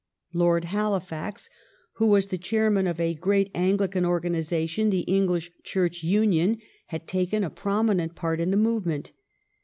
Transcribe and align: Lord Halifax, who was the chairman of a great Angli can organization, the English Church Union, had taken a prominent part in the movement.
Lord 0.33 0.63
Halifax, 0.63 1.47
who 1.97 2.07
was 2.07 2.25
the 2.29 2.39
chairman 2.39 2.87
of 2.87 2.99
a 2.99 3.13
great 3.13 3.51
Angli 3.53 3.87
can 3.87 4.03
organization, 4.03 4.89
the 4.89 5.01
English 5.01 5.51
Church 5.63 6.01
Union, 6.03 6.57
had 6.87 7.05
taken 7.07 7.43
a 7.43 7.51
prominent 7.51 8.15
part 8.15 8.39
in 8.39 8.49
the 8.49 8.57
movement. 8.57 9.11